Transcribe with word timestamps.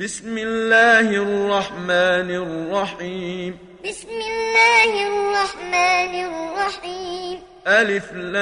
بسم 0.00 0.38
الله 0.38 1.00
الرحمن 1.00 2.30
الرحيم. 2.30 3.58
بسم 3.88 4.08
الله 4.08 5.06
الرحمن 5.06 6.24
الرحيم. 6.24 7.38
ألف 7.66 8.12
لام 8.12 8.32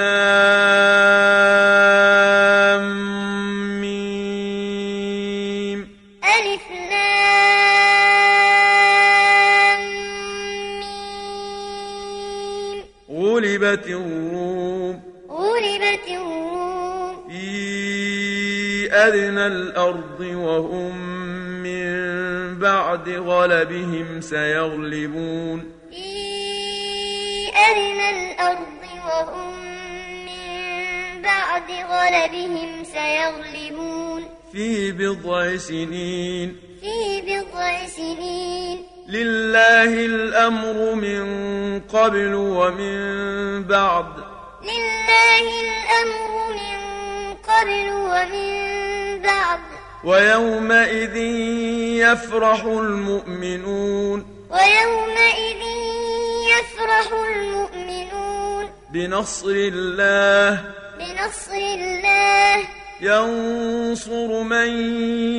ميم. 3.81 5.89
ألف 6.25 6.63
لام 6.91 7.03
ميم. 10.81 12.85
غلبت 13.11 13.87
الروم. 13.87 15.03
غلبت 15.31 16.09
الروم. 16.09 17.31
في 17.31 18.93
أدنى 18.93 19.47
الأرض 19.47 20.21
وهم 20.21 21.12
بعد 23.03 23.19
غلبهم 23.19 24.21
سيغلبون. 24.21 25.73
في 25.91 27.49
أدنى 27.71 28.33
الأرض 28.33 28.83
وهم 29.07 29.59
من 30.27 31.23
بعد 31.23 31.71
غلبهم 31.91 32.85
سيغلبون. 32.85 34.25
في 34.53 34.93
بضع 34.93 35.57
سنين. 35.57 36.57
في 36.81 37.23
بضع 37.23 37.87
سنين. 37.87 38.87
لله 39.09 40.07
الأمر 40.07 40.95
من 40.95 41.25
قبل 41.81 42.35
ومن 42.35 43.63
بعد. 43.63 44.07
لله 44.63 45.45
الأمر 45.61 46.55
من 46.55 46.79
قبل 47.35 47.91
ومن 47.93 49.23
بعد. 49.23 49.61
ويومئذ 50.05 51.17
يفرح 52.03 52.65
المؤمنون. 52.65 54.47
ويومئذ 54.51 55.63
يفرح 56.49 57.13
المؤمنون. 57.13 58.71
بنصر 58.93 59.47
الله. 59.49 60.65
بنصر 60.99 61.55
الله. 61.55 62.67
ينصر 63.01 64.43
من 64.43 64.69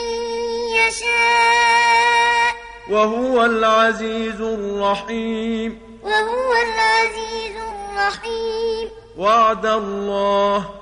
يشاء. 0.76 2.54
وهو 2.90 3.44
العزيز 3.44 4.40
الرحيم. 4.40 5.98
وهو 6.02 6.52
العزيز 6.52 7.56
الرحيم. 7.56 8.88
وعد 9.18 9.66
الله. 9.66 10.81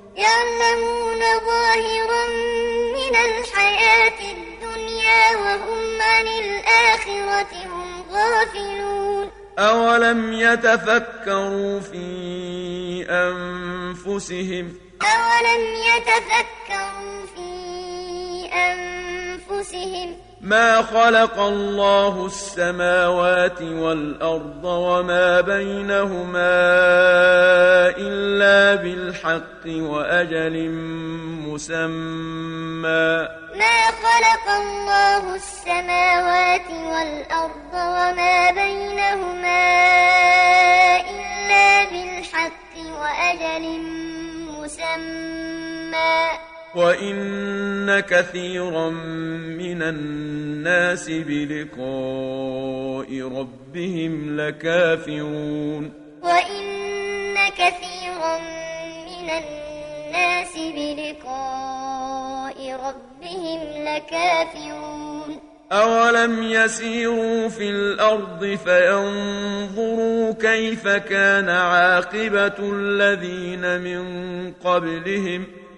يعلمون 0.15 1.19
ظاهرا 1.45 2.27
من 2.95 3.15
الحياة 3.15 4.19
الدنيا 4.31 5.37
وهم 5.37 6.01
عن 6.01 6.27
الآخرة 6.27 7.65
هم 7.65 8.03
غافلون. 8.11 9.31
أولم 9.59 10.33
يتفكروا 10.33 11.79
في 11.79 12.05
أنفسهم؟ 13.09 14.77
أولم 15.01 15.63
يتفكروا 15.75 17.25
في 17.35 17.49
أنفسهم؟ 18.53 20.30
ما 20.43 20.81
خلق 20.81 21.39
الله 21.39 22.25
السماوات 22.25 23.61
والأرض 23.61 24.63
وما 24.63 25.41
بينهما 25.41 26.49
إلا 27.97 28.81
بالحق 28.81 29.65
وأجل 29.65 30.69
مسمى. 31.45 33.27
ما 33.55 33.79
خلق 34.01 34.45
الله 34.49 35.35
السماوات 35.35 36.69
والأرض 36.69 37.73
وما 37.73 38.51
بينهما 38.51 39.63
إلا 41.09 41.83
بالحق 41.83 42.73
وأجل 42.99 43.79
مسمى. 44.57 46.50
وإن 46.75 47.99
كثيرا 47.99 48.89
من 49.59 49.81
الناس 49.81 51.09
بلقاء 51.09 51.81
ربهم 53.21 54.39
لكافرون 54.39 55.93
وإن 56.23 57.35
كثيرا 57.57 58.37
من 59.05 59.29
الناس 59.29 60.57
بلقاء 60.75 62.55
ربهم 62.73 63.59
لكافرون 63.83 65.39
أولم 65.71 66.43
يسيروا 66.43 67.49
في 67.49 67.69
الأرض 67.69 68.59
فينظروا 68.65 70.31
كيف 70.33 70.87
كان 70.87 71.49
عاقبة 71.49 72.71
الذين 72.73 73.79
من 73.81 74.03
قبلهم 74.63 75.60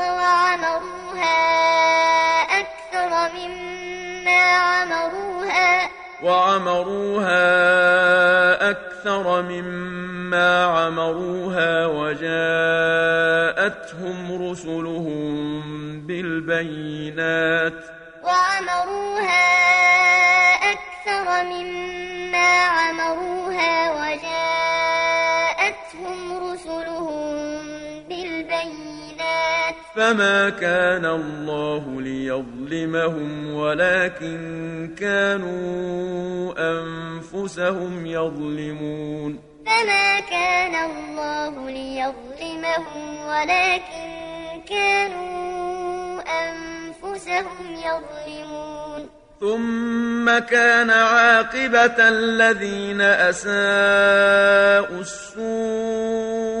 وعمروها 0.00 1.36
أكثر 2.60 3.10
مما 3.36 4.42
عمروها. 4.52 5.90
وعمروها 6.22 7.40
أكثر 8.70 9.42
مما 9.42 10.64
عمروها 10.64 11.86
وجاءتهم 11.86 12.30
رسلهم 14.50 15.60
بالبينات. 16.06 17.84
وعمروها 18.22 19.46
أكثر 20.72 21.44
مما 21.44 21.99
فما 30.00 30.50
كان 30.50 31.06
الله 31.06 32.00
ليظلمهم 32.00 33.54
ولكن 33.54 34.40
كانوا 34.98 36.54
أنفسهم 36.58 38.06
يظلمون 38.06 39.38
فما 39.66 40.20
كان 40.20 40.74
الله 40.90 41.70
ليظلمهم 41.70 43.26
ولكن 43.26 44.10
كانوا 44.68 46.22
أنفسهم 46.48 47.74
يظلمون 47.74 49.08
ثم 49.40 50.38
كان 50.38 50.90
عاقبة 50.90 52.08
الذين 52.08 53.00
أساءوا 53.00 55.00
السوء 55.00 56.60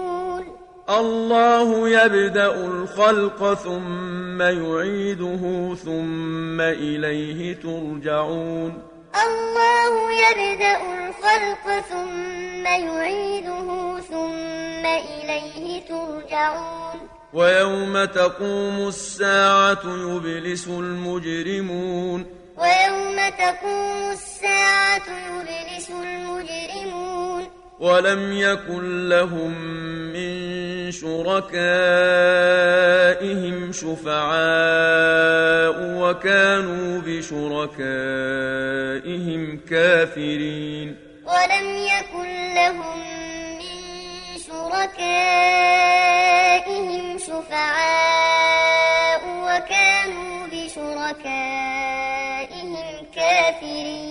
الله 0.99 1.89
يبدأ 1.89 2.65
الخلق 2.65 3.53
ثم 3.53 4.41
يعيده 4.41 5.75
ثم 5.75 6.61
إليه 6.61 7.55
ترجعون. 7.55 8.83
الله 9.25 10.11
يبدأ 10.11 10.77
الخلق 10.77 11.79
ثم 11.89 12.65
يعيده 12.65 13.99
ثم 13.99 14.85
إليه 14.85 15.81
ترجعون. 15.89 16.99
ويوم 17.33 18.05
تقوم 18.05 18.87
الساعة 18.87 19.83
يبلس 19.85 20.67
المجرمون. 20.67 22.25
ويوم 22.57 23.17
تقوم 23.39 24.11
الساعة 24.11 25.07
يبلس 25.07 25.89
المجرمون. 25.89 27.60
ولم 27.81 28.33
يكن 28.33 29.09
لهم 29.09 29.53
من 30.13 30.91
شركائهم 30.91 31.51
شفعاء 33.71 35.75
وكانوا 36.01 37.01
بشركائهم 37.01 37.81
كافرين. 39.69 40.95
ولم 41.25 41.77
يكن 41.77 42.53
لهم 42.55 42.99
من 43.57 43.77
شركائهم 44.47 45.97
شفعاء 47.17 49.21
وكانوا 49.45 50.47
بشركائهم 50.53 51.11
كافرين. 53.15 54.10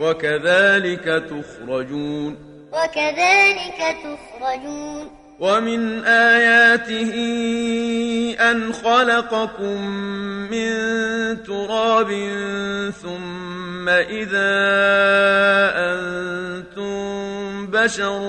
وكذلك 0.00 1.04
تخرجون. 1.04 2.36
وكذلك 2.72 3.96
تخرجون. 4.02 5.10
ومن 5.40 6.04
آياته 6.04 7.14
أن 8.40 8.72
خلقكم 8.72 9.90
من 10.50 10.72
تراب 11.44 12.08
ثم 13.02 13.88
إذا 13.88 14.52
أنتم 15.76 17.66
بشر 17.66 18.20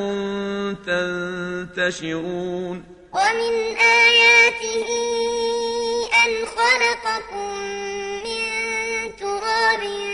تنتشرون. 0.88 2.84
ومن 3.14 3.54
آياته 3.78 4.88
أن 6.26 6.32
خلقكم 6.46 7.58
من 8.24 8.44
تراب 9.20 10.11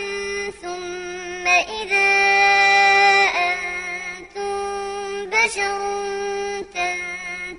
بشر 5.47 5.79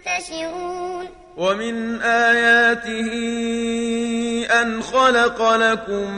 تنتشرون. 0.04 1.08
ومن 1.36 2.00
آياته 2.02 3.10
أن 4.62 4.82
خلق 4.82 5.54
لكم 5.56 6.10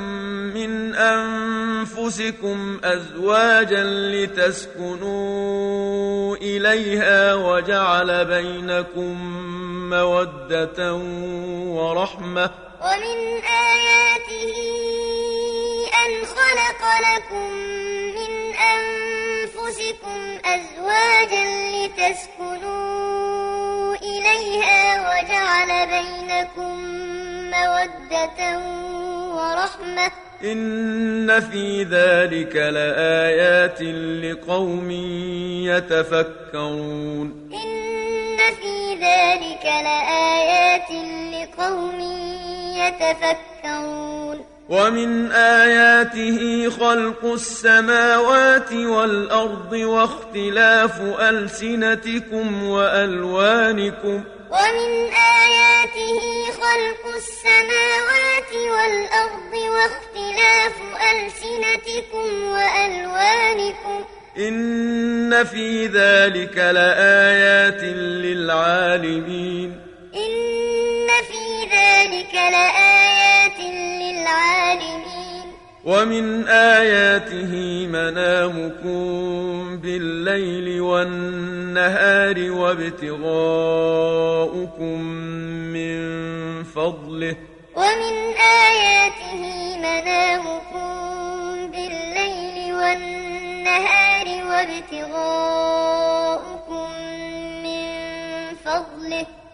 من 0.55 0.95
أنفسكم 0.95 2.81
أزواجا 2.85 3.85
لتسكنوا 4.13 5.17
إليها 6.37 7.35
وجعل 7.35 8.25
بينكم 8.25 9.17
مودة 9.91 10.95
ورحمة. 11.77 12.51
ومن 12.81 13.19
آياته 13.45 14.57
أن 16.03 16.13
خلق 16.27 16.83
لكم 17.09 17.53
من 18.17 18.33
أنفسكم 18.55 18.90
أزواجا 20.45 21.45
لتسكنوا 21.71 22.91
إليها 23.95 24.81
وجعل 25.01 25.71
بينكم 25.87 26.75
مودة 27.51 28.59
ورحمة. 29.35 30.13
إن 30.45 31.41
في 31.41 31.83
ذلك 31.83 32.57
لآيات 32.57 33.83
لقوم 34.25 34.91
يتفكرون. 35.71 37.51
إن 37.53 38.39
في 38.55 38.95
ذلك 38.95 39.65
لآيات 39.65 40.91
لقوم 41.35 42.01
يتفكرون. 42.77 44.30
ومن 44.71 45.33
آياته 45.33 46.71
خلق 46.71 47.25
السماوات 47.25 48.73
والأرض 48.73 49.73
واختلاف 49.73 51.01
ألسنتكم 51.21 52.63
وألوانكم 52.65 54.25
ومن 54.51 55.11
آياته 55.13 56.21
خلق 56.53 57.15
السماوات 57.17 58.53
والأرض 58.55 59.53
واختلاف 59.75 60.75
ألسنتكم 61.13 62.45
وألوانكم 62.45 64.05
إن 64.39 65.45
في 65.45 65.87
ذلك 65.87 66.57
لآيات 66.57 67.83
للعالمين 68.25 69.81
إن 70.15 71.09
في 71.31 71.67
ذلك 71.77 72.35
لآيات 72.35 73.90
للعالمين 74.31 75.47
ومن 75.85 76.49
آياته 76.49 77.87
منامكم 77.87 79.01
بالليل 79.77 80.81
والنهار 80.81 82.51
وابتغاؤكم 82.51 83.41
من 85.73 86.01
فضله. 86.65 87.37
ومن 87.77 88.35
آياته 88.69 89.43
منامكم 89.79 90.91
بالليل 91.71 92.75
والنهار 92.75 94.27
وابتغاؤكم 94.51 96.10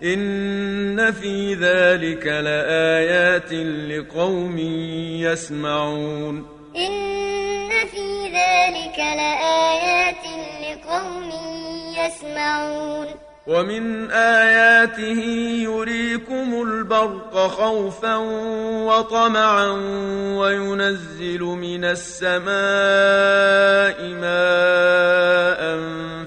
إن 0.02 1.12
في 1.12 1.54
ذلك 1.54 2.26
لآيات 2.26 3.52
لقوم 3.90 4.58
يسمعون 5.20 6.46
إن 6.76 7.68
في 7.68 8.26
ذلك 8.26 8.98
لآيات 8.98 10.24
لقوم 10.62 11.30
يسمعون 11.98 13.06
ومن 13.46 14.10
آياته 14.10 15.20
يريكم 15.62 16.62
البرق 16.62 17.36
خوفا 17.36 18.16
وطمعا 18.86 19.70
وينزل 20.36 21.40
من 21.40 21.84
السماء 21.84 22.46
ماء 24.02 25.76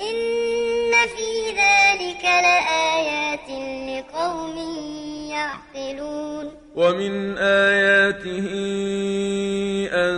إن 0.00 0.92
في 1.16 1.50
ذلك 1.50 2.24
لآيات 2.24 3.48
لقوم 3.88 4.56
يعقلون. 5.30 6.46
ومن 6.76 7.38
آياته 7.38 8.46
أن 9.92 10.14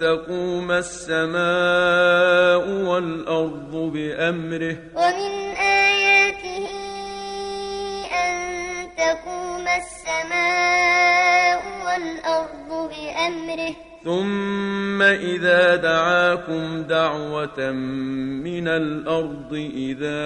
تقوم 0.00 0.70
السماء 0.70 2.68
والأرض 2.68 3.72
بأمره. 3.72 4.76
ومن 4.94 5.32
آياته 5.56 6.68
أن 8.24 8.34
تقوم 8.96 9.68
السماء 9.68 11.62
والأرض 11.86 12.90
بأمره. 12.90 13.91
ثم 14.04 15.02
إذا 15.02 15.76
دعاكم 15.76 16.82
دعوة 16.82 17.70
من 18.42 18.68
الأرض 18.68 19.70
إذا 19.74 20.22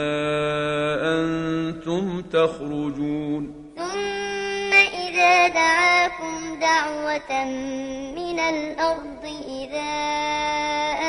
أنتم 1.03 2.23
تخرجون. 2.33 3.73
ثم 3.77 4.73
إذا 4.73 5.49
دعاكم 5.49 6.61
دعوة 6.61 7.45
من 8.17 8.39
الأرض 8.39 9.25
إذا 9.49 9.93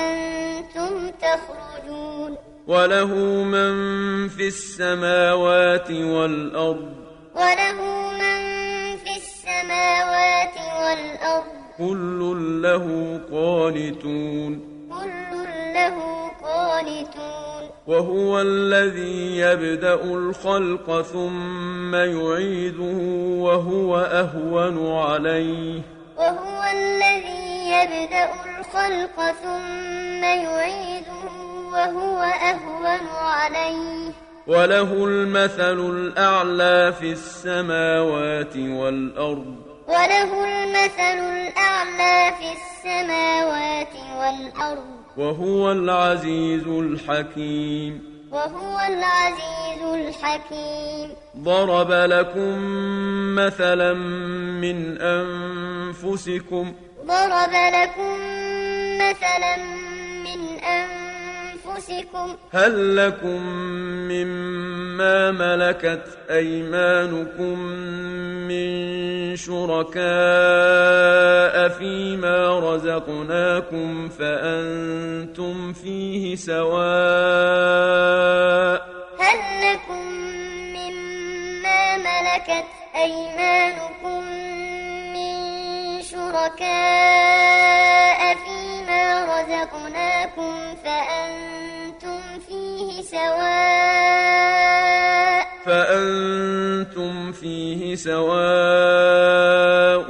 أنتم 0.04 1.10
تخرجون. 1.10 2.38
وله 2.68 3.14
من 3.44 3.74
في 4.28 4.48
السماوات 4.48 5.92
والأرض. 5.92 6.94
وله 7.36 8.12
من 8.12 8.40
في 8.98 9.14
السماوات 9.18 10.58
والأرض. 10.84 11.57
كل 11.78 12.62
له 12.62 13.20
قانتون. 13.32 14.60
كل 14.90 15.38
له 15.74 15.96
قانتون. 16.44 17.70
وهو 17.88 18.42
الذي 18.42 19.38
يبدأ 19.38 20.04
الخلق 20.04 21.02
ثم 21.02 21.96
يعيده 21.96 22.98
وهو 23.44 23.98
أهون 23.98 24.98
عليه. 24.98 25.82
وهو 26.18 26.64
الذي 26.72 27.70
يبدأ 27.70 28.30
الخلق 28.60 29.32
ثم 29.44 30.24
يعيده 30.24 31.24
وهو 31.74 32.24
أهون 32.24 33.08
عليه. 33.18 34.12
وله 34.48 35.06
المثل 35.06 35.80
الأعلى 35.80 36.94
في 37.00 37.12
السماوات 37.12 38.58
والأرض. 38.58 39.67
وله 39.88 40.46
المثل 40.46 41.20
الأعلى 41.20 42.34
في 42.40 42.48
السماوات 42.52 43.94
والأرض. 44.20 44.86
وهو 45.18 45.72
العزيز 45.72 46.68
الحكيم. 46.68 48.04
وهو 48.32 48.80
العزيز 48.80 49.82
الحكيم. 49.94 51.16
ضرب 51.38 51.92
لكم 51.92 52.56
مثلا 53.36 53.94
من 54.64 54.98
أنفسكم. 55.02 56.74
ضرب 57.06 57.54
لكم 57.74 58.18
مثلا 58.98 59.58
من 60.24 60.60
أنفسكم. 61.78 62.36
هل 62.52 62.98
لكم 62.98 63.42
مما 64.10 65.32
ملكت 65.32 66.04
أيمانكم 66.30 67.60
من 68.50 69.36
شركاء 69.36 70.08
فيما 71.70 72.60
رزقناكم 72.60 74.10
فأنتم 74.10 75.74
فيه 75.74 76.36
سواء؟ 76.36 76.78
هل 79.20 79.40
لكم 79.74 80.08
مما 80.74 81.98
ملكت 81.98 82.66
أيمانكم 82.96 84.24
من 85.14 85.34
شركاء 86.02 87.47
سواء. 93.18 93.48
فأنتم 95.66 97.32
فيه 97.32 97.96
سواء 97.96 100.08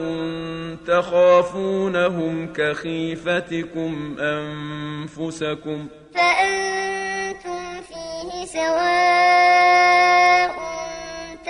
تخافونهم 0.87 2.53
كخيفتكم 2.53 4.15
أنفسكم 4.19 5.87
فأنتم 6.15 7.81
فيه 7.89 8.45
سواء. 8.45 10.56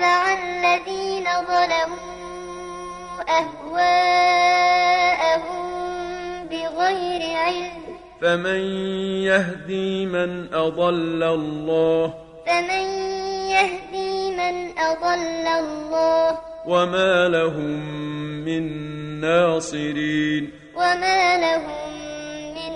اتبع 0.00 0.32
الذين 0.32 1.24
ظلموا 1.24 2.00
أهواءهم 3.38 4.50
بغير 6.48 7.36
علم. 7.36 7.82
فمن 8.22 8.60
يهدي 9.24 10.06
من 10.06 10.54
أضل 10.54 11.22
الله 11.22 12.14
فمن 12.46 12.84
يهدي 13.50 14.30
من 14.36 14.78
أضل 14.78 15.46
الله 15.46 16.38
وما 16.66 17.28
لهم 17.28 17.80
من 18.44 18.64
ناصرين. 19.20 20.50
وما 20.76 21.36
لهم 21.36 21.92
من 22.54 22.72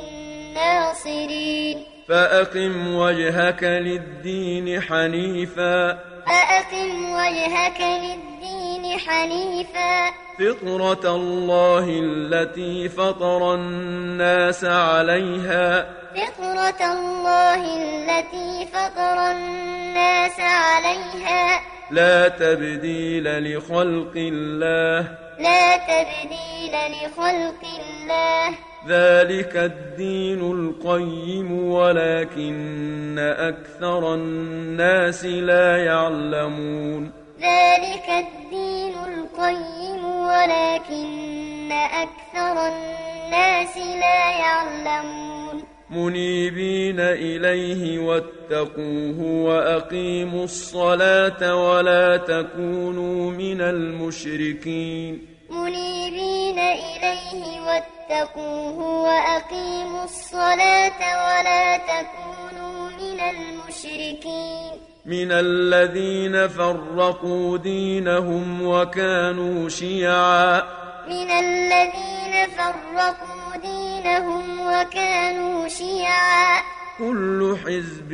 ناصرين. 0.54 1.84
فأقم 2.08 2.94
وجهك 2.94 3.62
للدين 3.64 4.80
حنيفا. 4.80 6.13
فأقم 6.26 7.12
وجهك 7.14 7.80
للدين 7.80 8.98
حنيفا. 8.98 10.10
فطرة 10.38 11.16
الله 11.16 11.84
التي 11.88 12.88
فطر 12.88 13.54
الناس 13.54 14.64
عليها. 14.64 15.86
فطرة 16.16 16.92
الله 16.92 17.60
التي 17.76 18.66
فطر 18.72 19.30
الناس 19.30 20.40
عليها. 20.40 21.60
لا 21.90 22.28
تبديل 22.28 23.56
لخلق 23.56 24.12
الله. 24.16 25.08
لا 25.38 25.76
تبديل 25.76 26.72
لخلق 26.72 27.62
الله. 27.80 28.54
ذلك 28.88 29.56
الدين 29.56 30.40
القيم 30.40 31.68
ولكن 31.68 33.18
أكثر 33.18 34.14
الناس 34.14 35.24
لا 35.24 35.76
يعلمون. 35.76 37.10
ذلك 37.40 38.08
الدين 38.08 38.94
القيم 38.94 40.04
ولكن 40.04 41.72
أكثر 41.72 42.66
الناس 42.66 43.76
لا 43.76 44.30
يعلمون. 44.38 45.62
منيبين 45.90 47.00
إليه 47.00 47.98
واتقوه 47.98 49.20
وأقيموا 49.20 50.44
الصلاة 50.44 51.54
ولا 51.54 52.16
تكونوا 52.16 53.30
من 53.30 53.60
المشركين. 53.60 55.33
منيبين 55.50 56.58
إليه 56.58 57.60
واتقوه 57.60 58.78
وأقيموا 58.78 60.04
الصلاة 60.04 61.00
ولا 61.26 61.76
تكونوا 61.76 62.90
من 62.90 63.20
المشركين. 63.20 64.70
من 65.06 65.32
الذين 65.32 66.48
فرقوا 66.48 67.58
دينهم 67.58 68.66
وكانوا 68.66 69.68
شيعا. 69.68 70.62
من 71.08 71.30
الذين 71.30 72.48
فرقوا 72.56 73.56
دينهم 73.62 74.60
وكانوا 74.60 75.68
شيعا. 75.68 76.62
كل 76.98 77.56
حزب 77.64 78.10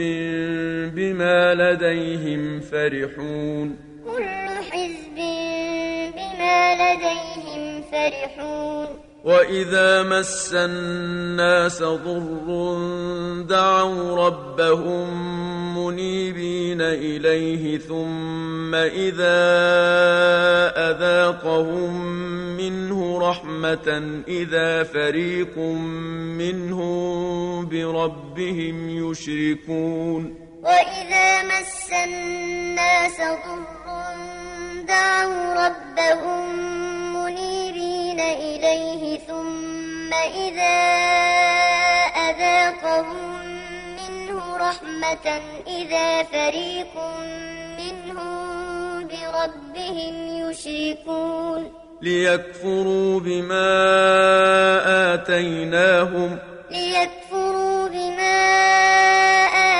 بما 0.94 1.54
لديهم 1.54 2.60
فرحون. 2.60 3.76
كل 4.06 4.48
حزب 4.70 5.18
بما 6.50 6.74
لديهم 6.74 7.82
فرحون. 7.92 8.86
وإذا 9.24 10.02
مس 10.02 10.54
الناس 10.54 11.82
ضر 11.82 12.74
دعوا 13.48 14.26
ربهم 14.26 15.08
منيبين 15.78 16.80
إليه 16.80 17.78
ثم 17.78 18.74
إذا 18.74 19.40
أذاقهم 20.90 21.92
منه 22.56 23.28
رحمة 23.30 24.22
إذا 24.28 24.82
فريق 24.82 25.58
منهم 26.38 27.68
بربهم 27.68 29.10
يشركون. 29.10 30.34
وإذا 30.62 31.42
مس 31.42 31.90
الناس 32.04 33.16
ضر 33.20 33.80
دعوا 34.90 35.66
ربهم 35.66 36.42
منيبين 37.16 38.20
إليه 38.20 39.18
ثم 39.18 40.14
إذا 40.14 40.78
أذاقهم 42.30 43.38
منه 43.98 44.56
رحمة 44.56 45.26
إذا 45.66 46.22
فريق 46.22 46.94
منهم 47.78 49.08
بربهم 49.08 50.14
يشركون 50.50 51.72
ليكفروا 52.02 53.20
بما 53.20 53.70
آتيناهم 55.14 56.38
ليكفروا 56.70 57.88
بما 57.88 58.40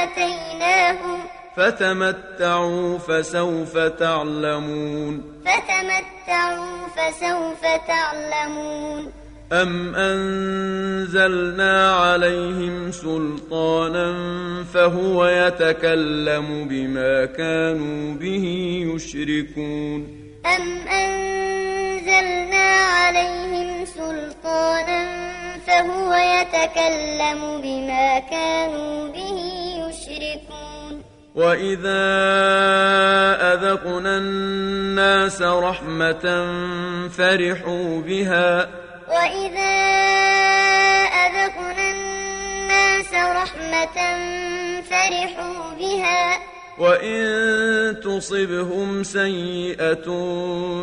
آتيناهم 0.02 1.19
فتمتعوا 1.56 2.98
فسوف 2.98 3.78
تعلمون. 3.78 5.22
فتمتعوا 5.46 6.76
فسوف 6.96 7.62
تعلمون. 7.88 9.12
أم 9.52 9.94
أنزلنا 9.94 11.92
عليهم 11.92 12.90
سلطانا 12.90 14.14
فهو 14.74 15.26
يتكلم 15.26 16.68
بما 16.68 17.24
كانوا 17.24 18.14
به 18.14 18.44
يشركون. 18.94 20.00
أم 20.46 20.88
أنزلنا 20.88 22.68
عليهم 23.00 23.84
سلطانا 23.84 25.02
فهو 25.66 26.14
يتكلم 26.14 27.60
بما 27.62 28.18
كانوا 28.18 29.08
به 29.08 29.38
يشركون. 29.88 30.69
وإذا 31.34 32.02
أذقنا 33.52 34.18
الناس 34.18 35.42
رحمة 35.42 36.46
فرحوا 37.08 38.00
بها 38.00 38.68
وإذا 39.08 39.74
أذقنا 41.26 41.90
الناس 41.90 43.14
رحمة 43.14 43.98
فرحوا 44.82 45.74
بها 45.78 46.38
وإن 46.78 48.00
تصبهم 48.00 49.02
سيئة 49.02 50.06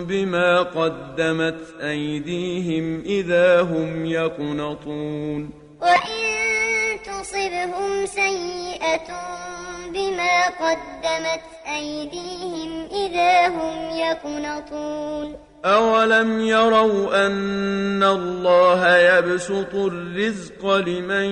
بما 0.07 0.61
قدمت 0.61 1.59
أيديهم 1.81 3.03
إذا 3.05 3.61
هم 3.61 4.05
يقنطون 4.05 5.66
وإن 5.87 6.99
تصبهم 7.03 8.05
سيئة 8.05 9.07
بما 9.89 10.47
قدمت 10.47 11.41
أيديهم 11.75 12.87
إذا 12.91 13.47
هم 13.47 13.89
يقنطون 13.97 15.35
أولم 15.65 16.39
يروا 16.39 17.25
أن 17.25 18.03
الله 18.03 18.97
يبسط 18.97 19.75
الرزق 19.75 20.75
لمن 20.75 21.25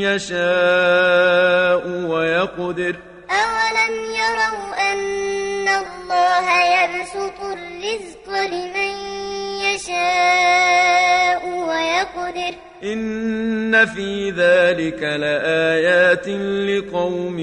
يشاء 0.00 1.82
ويقدر 1.86 2.96
أولم 3.30 3.94
يروا 4.14 4.92
أن 4.92 5.68
الله 5.68 6.46
يبسط 6.64 7.40
الرزق 7.42 8.28
لمن 8.28 8.94
يشاء 9.64 11.48
ويقدر 11.48 12.54
إن 12.82 13.86
في 13.86 14.30
ذلك 14.30 15.02
لآيات 15.02 16.28
لقوم 16.68 17.38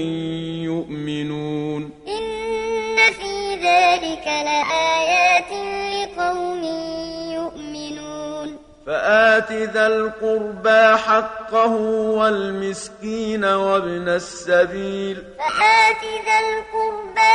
يؤمنون 0.66 1.90
إن 2.08 2.96
في 3.12 3.54
ذلك 3.54 4.26
لآيات 4.26 5.52
لقوم 5.92 6.62
يؤمنون 7.32 8.58
فآت 8.86 9.52
ذا 9.52 9.86
القربى 9.86 10.96
حقه 10.96 11.74
والمسكين 12.16 13.44
وابن 13.44 14.08
السبيل 14.08 15.16
فآت 15.38 16.02
ذا 16.26 16.38
القربى 16.40 17.32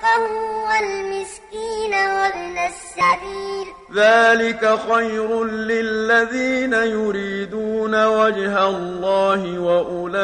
حقه 0.00 0.22
والمسكين 0.64 1.94
وابن 1.94 2.58
السبيل. 2.58 3.66
ذلك 3.94 4.78
خير 4.92 5.44
للذين 5.44 6.72
يريدون 6.72 8.06
وجه 8.06 8.68
الله 8.68 9.58
وأولئك 9.58 10.20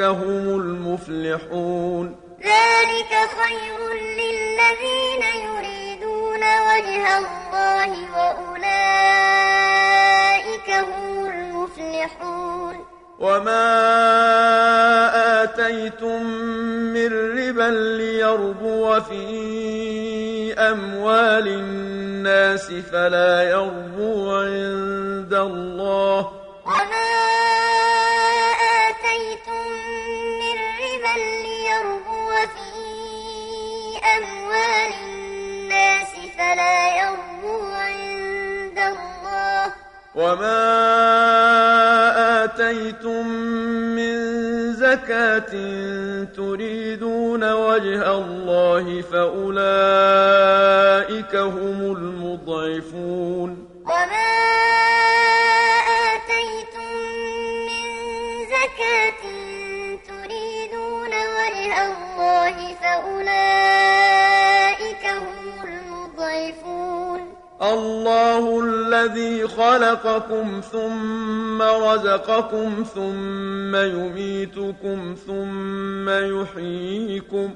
هم 0.00 0.60
المفلحون. 0.60 2.16
ذلك 2.42 3.12
خير 3.40 3.92
للذين 3.92 5.22
يريدون 5.48 6.42
وجه 6.68 7.18
الله 7.18 7.90
وأولئك 8.16 8.70
هم 10.70 11.26
المفلحون. 11.26 12.89
وما 13.20 13.66
آتيتم 15.42 16.22
من 16.92 17.38
ربا 17.38 17.70
ليربو 17.98 19.00
في 19.00 20.54
أموال 20.58 21.48
الناس 21.48 22.66
فلا 22.92 23.42
يربو 23.42 24.30
عند 24.32 25.34
الله 25.34 26.32
وما 26.66 27.10
آتيتم 28.88 29.66
من 30.40 30.56
ربا 30.80 31.14
ليربو 31.20 32.30
في 32.54 32.70
أموال 34.16 34.92
الناس 35.04 36.12
فلا 36.38 36.96
يربو 37.02 37.72
عند 37.72 38.78
الله 38.78 39.72
وما 40.14 41.99
آتيتم 42.60 43.28
من 43.96 44.16
زكاة 44.72 45.52
تريدون 46.36 47.52
وجه 47.52 48.12
الله 48.18 49.02
فأولئك 49.12 49.56
هم 51.36 51.96
المضعفون. 51.96 53.68
وما 53.84 54.30
آتيتم 56.12 56.92
من 57.68 57.84
زكاة 58.54 59.22
تريدون 60.08 61.12
وجه 61.36 61.74
الله 61.86 62.56
فأولئك 62.82 63.59
الله 67.62 68.60
الذي 68.64 69.48
خلقكم 69.48 70.60
ثم 70.72 71.62
رزقكم 71.62 72.84
ثم 72.94 73.76
يميتكم 73.76 75.16
ثم 75.26 76.08
يحييكم. 76.08 77.54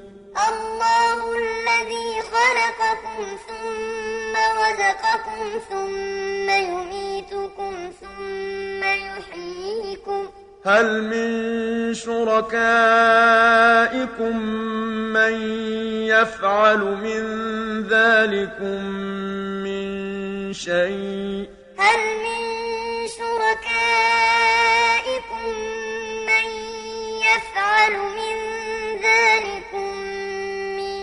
الله 0.49 1.19
الذي 1.37 2.23
خلقكم 2.35 3.25
ثم 3.49 4.35
رزقكم 4.65 5.59
ثم 5.71 6.49
يميتكم 6.51 7.75
ثم 8.01 8.83
يحييكم. 8.85 10.44
هل 10.67 11.03
من 11.03 11.95
شركائكم 11.95 12.55
من 15.13 15.33
يفعل 16.09 16.79
من 16.79 17.23
ذلكم 17.89 18.85
من 19.65 20.53
شيء؟ 20.53 21.49
هل 21.79 22.01
من 22.25 22.43
شركائكم 23.19 24.25
من 26.29 26.49
يفعل 27.29 27.93
من 27.93 28.37
ذلكم 29.05 29.93
من 30.77 30.97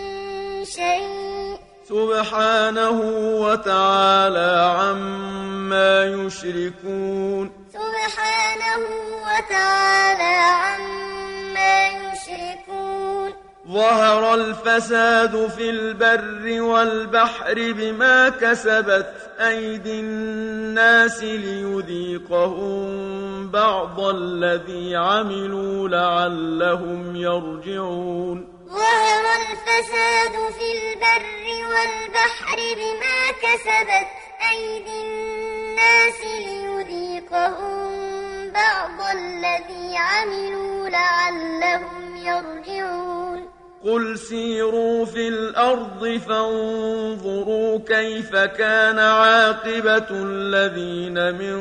شيء؟ 0.64 1.58
سبحانه 1.88 2.98
وتعالى 3.40 4.52
عما 4.78 6.04
يشركون. 6.04 7.61
سبحانه 7.82 8.82
وتعالى 9.26 10.34
عما 10.62 11.76
يشركون. 11.88 13.30
ظهر 13.68 14.34
الفساد 14.34 15.46
في 15.56 15.70
البر 15.70 16.62
والبحر 16.62 17.54
بما 17.54 18.28
كسبت 18.28 19.12
أيدي 19.40 20.00
الناس 20.00 21.22
ليذيقهم 21.22 22.82
بعض 23.50 24.00
الذي 24.00 24.96
عملوا 24.96 25.88
لعلهم 25.88 27.16
يرجعون. 27.16 28.48
ظهر 28.68 29.24
الفساد 29.42 30.34
في 30.58 30.68
البر 30.78 31.44
والبحر 31.72 32.58
بما 32.76 33.18
كسبت 33.42 34.21
أيدي 34.50 35.00
الناس 35.04 36.20
ليذيقهم 36.46 37.90
بعض 38.50 39.16
الذي 39.16 39.96
عملوا 39.96 40.88
لعلهم 40.88 42.16
يرجعون. 42.16 43.48
قل 43.84 44.18
سيروا 44.18 45.04
في 45.04 45.28
الأرض 45.28 46.20
فانظروا 46.28 47.78
كيف 47.78 48.36
كان 48.36 48.98
عاقبة 48.98 50.06
الذين 50.10 51.34
من 51.34 51.58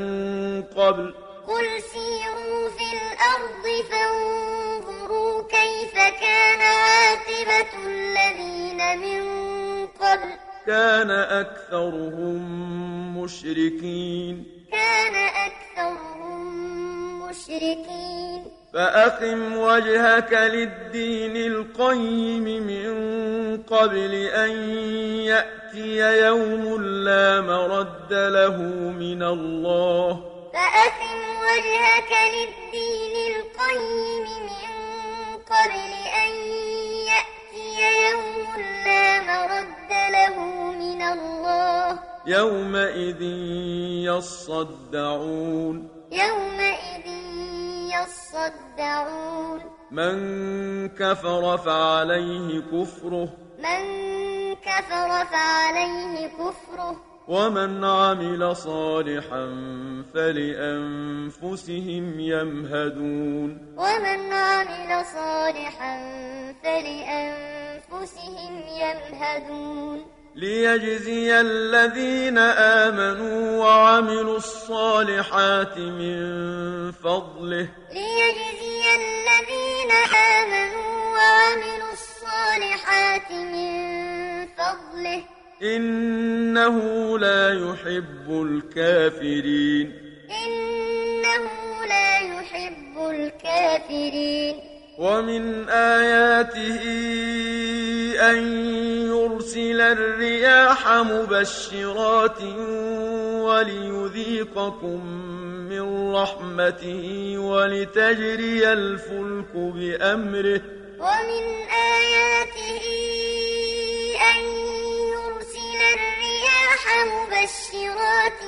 قبل. 0.64 1.14
قل 1.48 1.68
سيروا 1.94 2.70
في 2.70 2.88
الأرض 2.98 3.66
فانظروا 3.92 5.44
كيف 5.44 5.94
كان 5.94 6.62
عاقبة 6.62 7.72
الذين 7.88 9.00
من 9.00 9.22
قبل. 9.88 10.51
كان 10.68 11.12
أكثرهم 11.12 12.42
مشركين. 13.18 14.46
كان 14.72 15.16
أكثرهم 15.16 16.42
مشركين. 17.30 18.46
فأقم 18.74 19.58
وجهك 19.58 20.34
للدين 20.34 21.36
القيم 21.36 22.44
من 22.44 22.92
قبل 23.64 24.14
أن 24.16 24.52
يأتي 25.32 25.98
يوم 26.26 26.84
لا 26.84 27.42
مرد 27.42 28.14
له 28.14 28.58
من 29.00 29.24
الله. 29.24 30.10
فأقم 30.54 31.20
وجهك 31.42 32.12
للدين 32.36 33.16
القيم 33.36 34.26
من 34.50 34.72
قبل 35.52 35.92
أن 36.24 36.32
يأتي 37.12 37.66
يوم 38.12 38.31
لا 38.58 39.22
مرد 39.22 39.92
له 40.12 40.40
من 40.72 41.02
الله. 41.02 42.00
يومئذ 42.28 43.22
يصدعون. 44.10 45.90
يومئذ 46.12 47.08
يصدعون. 47.96 49.60
من 49.92 50.90
كفر 50.90 51.58
فعليه 51.58 52.60
كفره. 52.60 53.30
من 53.60 53.84
كفر 54.56 55.26
فعليه 55.26 56.28
كفره. 56.28 57.11
ومن 57.28 57.86
عمل 57.86 58.56
صالحا 58.56 59.46
فلأنفسهم 60.14 62.20
يمهدون. 62.20 63.76
ومن 63.78 64.34
عمل 64.34 65.06
صالحا 65.06 65.98
فلأنفسهم 66.64 68.64
يمهدون. 68.82 70.06
ليجزي 70.36 71.42
الذين 71.42 72.38
آمنوا 72.38 73.58
وعملوا 73.58 74.38
الصالحات 74.38 75.78
من 75.78 76.22
فضله. 76.92 77.68
ليجزي 77.92 78.96
الذين 78.96 79.92
آمنوا 79.92 80.31
إنه 85.64 86.78
لا 87.20 87.54
يحب 87.54 88.28
الكافرين. 88.30 89.94
إنه 90.46 91.50
لا 91.90 92.18
يحب 92.18 93.10
الكافرين. 93.10 94.56
ومن 94.98 95.70
آياته 95.70 96.82
أن 98.30 98.38
يرسل 99.08 99.82
الرياح 99.82 100.88
مبشرات 100.94 102.42
وليذيقكم 103.42 105.06
من 105.70 106.14
رحمته 106.14 107.36
ولتجري 107.38 108.74
الفلك 108.74 109.52
بأمره. 109.56 110.62
ومن 111.00 111.46
آياته 111.98 112.86
أن 114.32 114.51
الرياح 116.82 117.06
مبشرات 117.06 118.42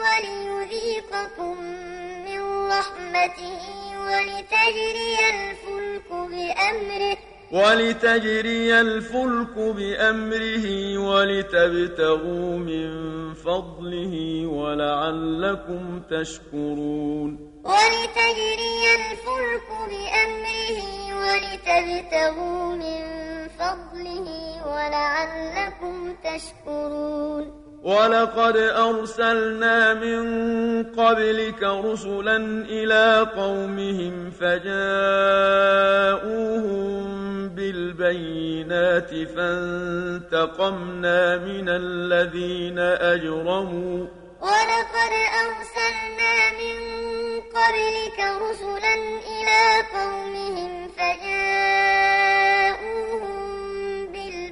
وليذيقكم 0.00 1.60
من 2.24 2.40
رحمته 2.68 3.60
ولتجري 4.06 5.16
الفلك 5.34 6.08
بأمره. 6.12 7.16
ولتجري 7.52 8.80
الفلك 8.80 9.54
بأمره 9.56 10.98
ولتبتغوا 10.98 12.58
من 12.58 12.88
فضله 13.34 14.46
ولعلكم 14.46 16.02
تشكرون. 16.10 17.38
ولتجري 17.64 18.82
الفلك 18.96 19.68
بأمره 19.90 20.80
ولتبتغوا 21.20 22.74
من 22.76 23.15
ولعلكم 24.86 26.14
تشكرون. 26.24 27.44
ولقد 27.82 28.56
أرسلنا 28.56 29.94
من 29.94 30.22
قبلك 30.84 31.62
رسلا 31.62 32.36
إلى 32.68 33.26
قومهم 33.36 34.30
فجاءوهم 34.30 34.76
بالبينات 37.48 39.10
فانتقمنا 39.10 41.36
من 41.36 41.68
الذين 41.68 42.78
أجرموا. 42.78 44.06
ولقد 44.40 45.12
أرسلنا 45.44 46.34
من 46.62 46.78
قبلك 47.56 48.18
رسلا 48.44 48.94
إلى 49.34 49.62
قومهم 49.94 50.72
فجاءوهم 50.88 52.45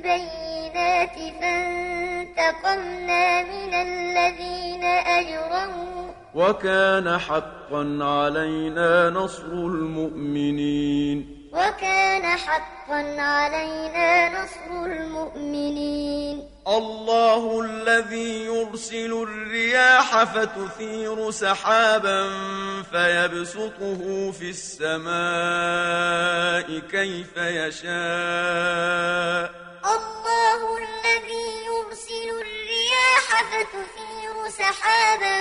بالبينات 0.04 1.16
فانتقمنا 1.40 3.42
من 3.42 3.74
الذين 3.74 4.84
أجرموا. 4.84 6.12
وكان 6.34 7.18
حقا 7.18 7.98
علينا 8.00 9.10
نصر 9.10 9.52
المؤمنين. 9.52 11.48
وكان 11.52 12.22
حقا 12.22 13.20
علينا 13.20 14.42
نصر 14.42 14.84
المؤمنين. 14.86 16.48
الله 16.68 17.60
الذي 17.60 18.44
يرسل 18.44 19.22
الرياح 19.22 20.24
فتثير 20.24 21.30
سحابا 21.30 22.30
فيبسطه 22.92 24.30
في 24.30 24.50
السماء 24.50 25.14
كيف 26.78 27.36
يشاء. 27.36 27.94
سحابا 34.64 35.36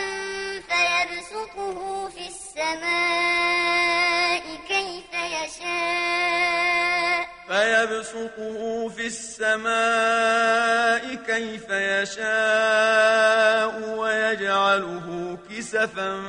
فيبسطه 0.69 1.77
في 2.09 2.25
السماء 2.27 4.43
كيف 4.67 5.13
يشاء. 5.13 7.23
فيبسطه 7.47 8.89
في 8.89 9.07
السماء 9.07 11.15
كيف 11.15 11.69
يشاء 11.69 13.79
ويجعله 13.97 15.37
كسفا 15.49 16.23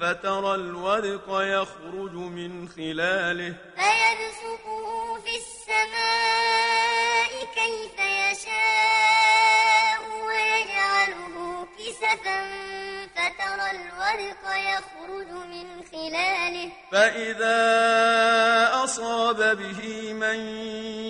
فترى 0.00 0.54
الودق 0.54 1.26
يخرج 1.28 2.14
من 2.14 2.68
خلاله. 2.68 3.54
فيبسطه 3.76 5.18
في 5.24 5.36
السماء 5.42 7.30
كيف 7.54 7.96
يشاء. 7.98 9.25
كسفا 12.06 12.40
فترى 13.16 13.70
الودق 13.70 14.42
يخرج 14.56 15.30
من 15.30 15.66
خلاله. 15.92 16.70
فإذا 16.92 17.60
أصاب 18.84 19.56
به 19.56 20.12
من 20.12 20.38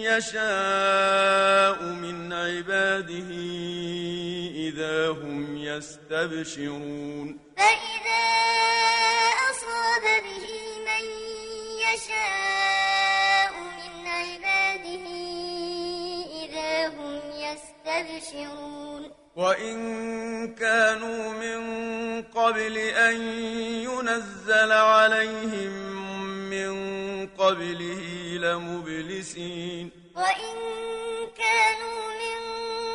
يشاء 0.08 1.82
من 1.82 2.32
عباده 2.32 3.30
إذا 4.68 5.08
هم 5.10 5.56
يستبشرون. 5.56 7.38
فإذا 7.56 8.26
أصاب 9.50 10.04
به 10.26 10.48
من 10.88 11.04
يشاء 11.86 13.52
من 13.78 13.92
عباده 14.06 15.06
إذا 16.44 16.88
هم 16.88 17.20
يستبشرون. 17.46 18.95
وإن 19.36 20.54
كانوا 20.54 21.32
من 21.32 22.22
قبل 22.22 22.78
أن 22.78 23.16
ينزل 23.84 24.72
عليهم 24.72 25.72
من 26.50 26.72
قبله 27.26 28.02
لمبلسين 28.40 29.90
وإن 30.16 30.54
كانوا 31.36 32.00
من 32.22 32.40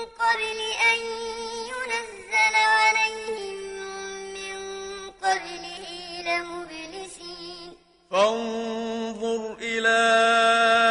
قبل 0.06 0.60
أن 0.91 0.99
ينزل 1.71 2.56
عليهم 2.56 3.56
من 4.34 4.58
قبله 5.21 5.88
لمبلسين 6.25 7.73
فانظر 8.12 9.58
إلى 9.62 10.90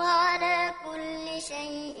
على 0.00 0.74
كل 0.84 1.42
شيء 1.42 1.98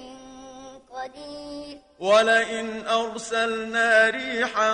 قدير. 0.92 1.78
ولئن 1.98 2.86
أرسلنا 2.86 4.10
ريحا 4.10 4.72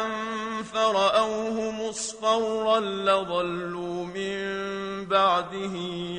فرأوه 0.73 1.71
مصفرا 1.71 2.81
لظلوا 2.81 4.05
من 4.05 4.39
بعده 5.09 5.75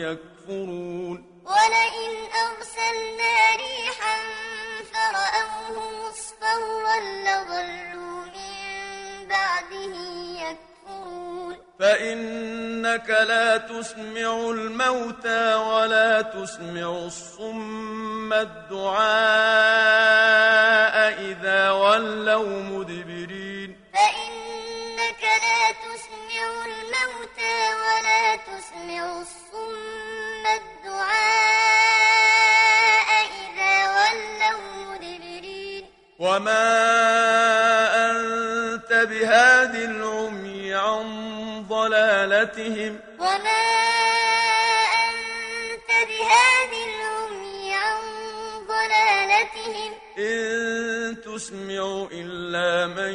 يكفرون. 0.05 1.17
ولئن 1.45 2.13
أرسلنا 2.45 3.33
ريحا 3.55 4.17
فرأوه 4.93 5.75
مصفرا 6.09 6.97
لظلوا 6.99 8.21
من 8.25 9.27
بعده 9.27 9.95
يكفرون. 10.45 11.38
فإنك 11.79 13.09
لا 13.09 13.57
تسمع 13.57 14.49
الموتى 14.51 15.55
ولا 15.55 16.21
تسمع 16.21 16.89
الصم 17.05 18.33
الدعاء 18.33 18.99
إذا 21.21 21.71
ولوا 21.71 22.63
مدبرين. 22.63 23.75
فإنك 23.93 25.23
لا 25.23 25.71
تسمع 25.85 26.43
الموتى 26.65 27.57
ولا 27.83 28.25
تسمع 28.35 29.01
الصم 29.21 30.43
الدعاء 30.59 31.49
إذا 33.43 33.75
ولوا 33.95 34.63
مدبرين. 34.91 35.83
وما 36.19 36.67
أنت 38.11 38.91
بهاد 38.93 39.75
العمي 39.75 40.58
عن 40.79 41.65
ضلالتهم 41.69 42.99
وما 43.19 43.63
أنت 45.05 45.89
بهاد 46.09 46.73
العمي 46.89 47.73
عن 47.73 47.99
ضلالتهم 48.67 49.91
إن 50.17 51.21
تسمع 51.21 52.07
إلا 52.11 52.87
من 52.87 53.13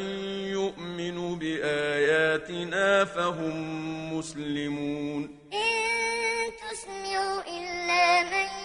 يؤمن 0.51 1.39
بآياتنا 1.39 3.05
فهم 3.05 3.55
مسلمون 4.17 5.21
إن 5.53 6.51
تسمع 6.69 7.43
إلا 7.47 8.23
من 8.23 8.64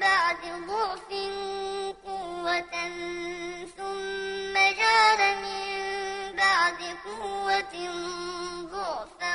بعد 0.00 0.42
ضعف 0.68 1.08
قوة 2.06 2.74
ثم 3.76 4.54
جعل 4.54 5.20
من 5.42 6.36
بعد 6.36 6.80
قوة 7.04 7.74
ضعفا 8.72 9.34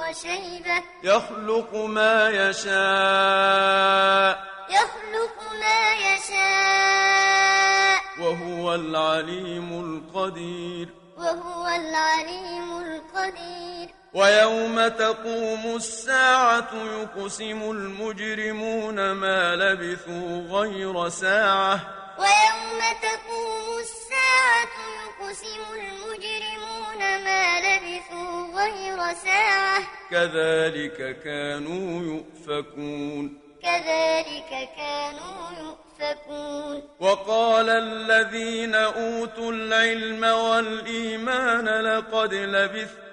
وشيبة. 0.00 0.78
يخلق 1.02 1.70
ما 1.74 2.30
يشاء 2.30 4.34
يخلق 4.70 5.36
ما 5.60 5.92
يشاء. 5.92 8.00
وهو 8.20 8.74
العليم 8.74 9.72
القدير. 9.72 10.88
وهو 11.18 11.68
العليم 11.68 12.78
القدير. 12.78 13.88
ويوم 14.14 14.88
تقوم 14.88 15.76
الساعة 15.76 16.70
يقسم 16.74 17.70
المجرمون 17.70 19.12
ما 19.12 19.56
لبثوا 19.56 20.58
غير 20.58 21.08
ساعة. 21.08 21.80
ويوم 22.18 22.80
تقوم 23.02 23.78
الساعة 23.80 24.74
يقسم 25.02 25.60
المجرمون 25.74 27.24
ما 27.24 27.60
لبثوا 27.60 28.62
غير 28.62 29.14
ساعة. 29.24 29.82
كذلك 30.10 31.20
كانوا 31.24 32.02
يؤفكون. 32.02 33.40
كذلك 33.62 34.68
كانوا 34.76 35.50
يؤفكون. 35.58 36.82
وقال 37.00 37.68
الذين 37.68 38.74
أوتوا 38.74 39.52
العلم 39.52 40.24
والإيمان 40.24 41.68
لقد 41.68 42.34
لبثتم 42.34 43.11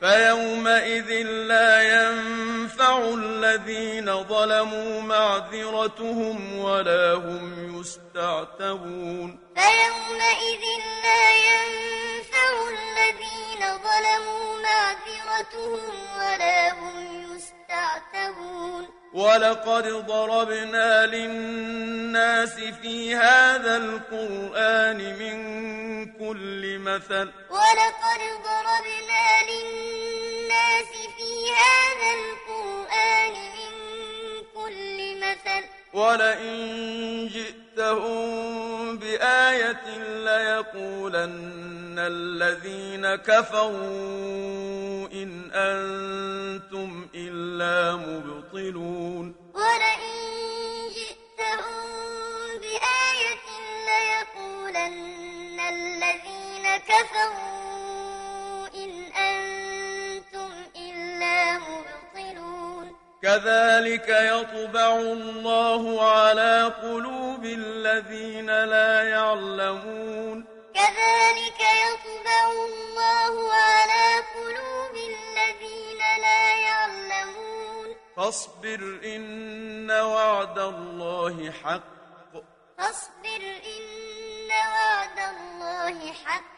فيومئذ 0.00 1.10
لا 1.26 1.82
ينفع 1.82 2.98
الذين 2.98 4.24
ظلموا 4.24 5.00
معذرتهم 5.00 6.58
ولا 6.58 7.14
هم 7.14 7.80
يستعتبون. 7.80 9.38
فيومئذ 9.56 10.64
لا 11.02 11.24
ينفع 11.48 12.52
الذين 12.68 13.62
ظلموا 13.86 14.46
معذرتهم 14.62 15.94
ولا 16.18 16.72
هم 16.72 16.96
يستعتبون. 17.36 18.95
ولقد 19.12 19.88
ضربنا 19.88 21.06
للناس 21.06 22.54
في 22.54 23.14
هذا 23.14 23.76
القرآن 23.76 24.96
من 24.96 25.36
كل 26.18 26.78
مثل 26.78 27.32
ولقد 27.50 28.20
ضربنا 28.44 29.26
للناس 29.50 30.90
في 31.16 31.32
هذا 31.62 32.10
القرآن 32.20 33.32
من 33.32 33.72
كل 34.54 35.16
مثل 35.20 35.64
ولئن 35.92 37.28
جئتهم 37.28 38.98
بآية 38.98 39.86
ليقولن 40.24 41.98
الذين 41.98 43.14
كفروا 43.14 45.08
إن 45.12 45.50
أنتم 45.52 47.08
إلا 47.14 47.96
مبطلون. 47.96 49.34
ولئن 49.54 50.16
جئتهم 50.96 51.78
بآية 52.62 53.46
ليقولن 53.88 55.58
الذين 55.60 56.76
كفروا 56.76 57.65
كذلك 63.22 64.08
يطبع 64.08 64.96
الله 64.96 66.10
على 66.10 66.64
قلوب 66.82 67.44
الذين 67.44 68.46
لا 68.46 69.02
يعلمون. 69.02 70.44
كذلك 70.74 71.60
يطبع 71.60 72.52
الله 72.52 73.52
على 73.52 74.22
قلوب 74.34 74.94
الذين 74.94 75.98
لا 75.98 76.56
يعلمون. 76.56 77.96
فاصبر 78.16 79.00
إن 79.04 79.90
وعد 79.90 80.58
الله 80.58 81.52
حق. 81.64 82.32
فاصبر 82.78 83.42
إن 83.76 84.50
وعد 84.50 85.18
الله 85.18 86.12
حق. 86.12 86.55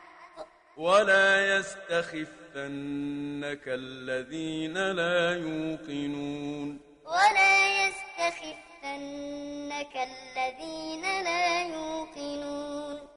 ولا 0.79 1.57
يستخفنك 1.57 3.64
الذين 3.67 4.93
لا 4.93 5.37
يوقنون. 5.37 6.81
ولا 7.05 7.87
يستخفنك 7.87 9.97
الذين 9.97 11.03
لا 11.03 11.62
يوقنون. 11.62 12.99